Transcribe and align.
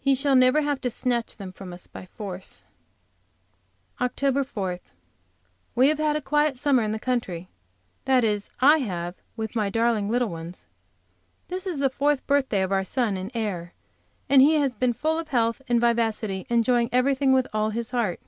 He 0.00 0.16
shall 0.16 0.34
never 0.34 0.62
have 0.62 0.80
to 0.80 0.90
snatch 0.90 1.36
them 1.36 1.52
from 1.52 1.72
us 1.72 1.86
by 1.86 2.06
force. 2.06 2.64
OCT. 4.00 4.44
4. 4.44 4.80
We 5.76 5.86
have 5.86 5.98
had 5.98 6.16
a 6.16 6.20
quiet 6.20 6.56
summer 6.56 6.82
in 6.82 6.90
the 6.90 6.98
country, 6.98 7.48
that 8.04 8.24
is, 8.24 8.50
I 8.58 8.78
have 8.78 9.14
with 9.36 9.54
my 9.54 9.70
darling 9.70 10.08
little 10.08 10.26
ones. 10.28 10.66
This 11.46 11.68
is 11.68 11.78
the 11.78 11.88
fourth 11.88 12.26
birthday 12.26 12.62
of 12.62 12.72
our 12.72 12.82
son 12.82 13.16
and 13.16 13.30
heir, 13.32 13.72
and 14.28 14.42
he 14.42 14.54
has 14.54 14.74
been 14.74 14.92
full 14.92 15.20
of 15.20 15.28
health 15.28 15.62
and 15.68 15.80
vivacity, 15.80 16.48
enjoying 16.50 16.88
everything 16.90 17.32
with 17.32 17.46
all 17.52 17.70
his 17.70 17.92
heart. 17.92 18.18